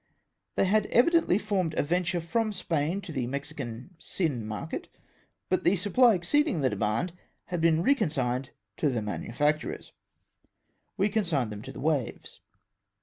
[0.55, 4.89] They had evidently formed a venture from Spain to the Mexican sin market,
[5.47, 7.13] but the supply exceeding the demand,
[7.45, 9.93] had been reconsigned to the manufacturers.
[10.97, 12.39] We consigned them to the waves.